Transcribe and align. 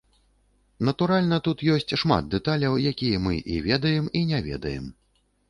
Натуральна, 0.87 1.37
тут 1.47 1.61
ёсць 1.73 1.95
шмат 2.05 2.31
дэталяў, 2.33 2.79
якія 2.93 3.21
мы 3.27 3.35
і 3.57 3.61
ведаем, 3.69 4.11
і 4.23 4.25
не 4.33 4.43
ведаем. 4.51 4.91